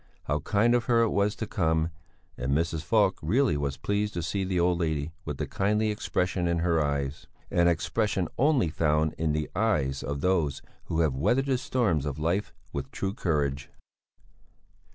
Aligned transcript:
How 0.23 0.39
kind 0.39 0.73
of 0.73 0.85
her 0.85 1.03
it 1.03 1.11
was 1.11 1.35
to 1.35 1.45
come! 1.45 1.91
And 2.35 2.53
Mrs. 2.53 2.81
Falk 2.81 3.19
really 3.21 3.55
was 3.55 3.77
pleased 3.77 4.15
to 4.15 4.23
see 4.23 4.43
the 4.43 4.59
old 4.59 4.79
lady 4.79 5.11
with 5.25 5.37
the 5.37 5.45
kindly 5.45 5.91
expression 5.91 6.47
in 6.47 6.57
her 6.57 6.81
eyes; 6.83 7.27
an 7.51 7.67
expression 7.67 8.27
only 8.35 8.69
found 8.69 9.13
in 9.19 9.31
the 9.33 9.47
eyes 9.55 10.01
of 10.01 10.21
those 10.21 10.63
who 10.85 11.01
have 11.01 11.13
weathered 11.15 11.45
the 11.45 11.59
storms 11.59 12.07
of 12.07 12.17
life 12.17 12.51
with 12.73 12.89
true 12.89 13.13
courage. 13.13 13.69